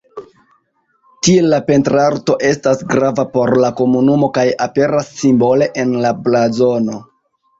Tiel 1.25 1.49
la 1.51 1.57
pentrarto 1.67 2.37
estas 2.47 2.79
grava 2.95 3.25
por 3.35 3.53
la 3.65 3.71
komunumo 3.81 4.31
kaj 4.39 4.45
aperas 4.67 5.13
simbole 5.21 5.71
en 5.83 5.93
la 6.07 6.17
blazono. 6.29 6.99